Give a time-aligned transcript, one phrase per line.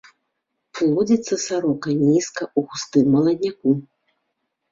[0.77, 3.69] Плодзіцца сарока нізка ў густым маладняку.